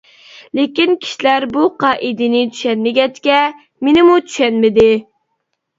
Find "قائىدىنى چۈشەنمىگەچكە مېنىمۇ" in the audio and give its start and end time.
1.83-4.21